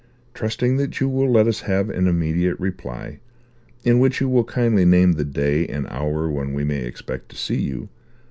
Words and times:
Trusting 0.33 0.77
that 0.77 0.99
you 0.99 1.07
will 1.07 1.29
let 1.29 1.45
us 1.45 1.59
have 1.61 1.91
an 1.91 2.07
immediate 2.07 2.59
reply, 2.59 3.19
in 3.83 3.99
which 3.99 4.19
you 4.19 4.27
will 4.27 4.43
kindly 4.43 4.83
name 4.83 5.11
the 5.11 5.23
day 5.23 5.63
and 5.67 5.85
hour 5.91 6.27
when 6.27 6.53
we 6.55 6.63
may 6.63 6.83
expect 6.83 7.29
to 7.29 7.35
see 7.35 7.61
you. 7.61 7.87